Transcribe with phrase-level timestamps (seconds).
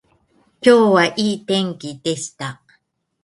[0.63, 2.63] 今日はいい天気でした